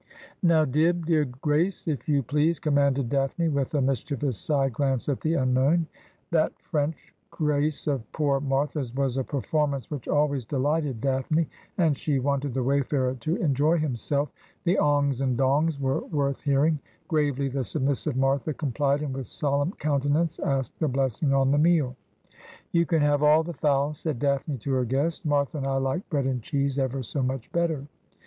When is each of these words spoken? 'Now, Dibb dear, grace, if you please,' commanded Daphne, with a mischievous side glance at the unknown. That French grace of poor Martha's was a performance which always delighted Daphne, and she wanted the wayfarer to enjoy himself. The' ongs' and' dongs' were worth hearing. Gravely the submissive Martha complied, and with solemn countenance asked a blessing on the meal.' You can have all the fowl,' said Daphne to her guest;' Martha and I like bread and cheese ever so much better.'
'Now, 0.41 0.65
Dibb 0.65 1.05
dear, 1.05 1.25
grace, 1.25 1.87
if 1.87 2.09
you 2.09 2.23
please,' 2.23 2.57
commanded 2.59 3.07
Daphne, 3.11 3.49
with 3.49 3.75
a 3.75 3.81
mischievous 3.83 4.35
side 4.39 4.73
glance 4.73 5.07
at 5.07 5.21
the 5.21 5.35
unknown. 5.35 5.85
That 6.31 6.59
French 6.59 7.13
grace 7.29 7.85
of 7.85 8.11
poor 8.11 8.39
Martha's 8.39 8.95
was 8.95 9.17
a 9.17 9.23
performance 9.23 9.91
which 9.91 10.07
always 10.07 10.43
delighted 10.43 11.01
Daphne, 11.01 11.47
and 11.77 11.95
she 11.95 12.17
wanted 12.17 12.55
the 12.55 12.63
wayfarer 12.63 13.13
to 13.19 13.35
enjoy 13.35 13.77
himself. 13.77 14.31
The' 14.63 14.77
ongs' 14.81 15.21
and' 15.21 15.37
dongs' 15.37 15.79
were 15.79 15.99
worth 16.07 16.41
hearing. 16.41 16.79
Gravely 17.07 17.47
the 17.47 17.63
submissive 17.63 18.17
Martha 18.17 18.55
complied, 18.55 19.03
and 19.03 19.13
with 19.15 19.27
solemn 19.27 19.71
countenance 19.73 20.39
asked 20.39 20.81
a 20.81 20.87
blessing 20.87 21.31
on 21.31 21.51
the 21.51 21.59
meal.' 21.59 21.95
You 22.71 22.87
can 22.87 23.01
have 23.01 23.21
all 23.21 23.43
the 23.43 23.53
fowl,' 23.53 23.93
said 23.93 24.17
Daphne 24.17 24.57
to 24.57 24.71
her 24.73 24.83
guest;' 24.85 25.25
Martha 25.27 25.59
and 25.59 25.67
I 25.67 25.75
like 25.77 26.09
bread 26.09 26.25
and 26.25 26.41
cheese 26.41 26.79
ever 26.79 27.03
so 27.03 27.21
much 27.21 27.51
better.' 27.51 27.85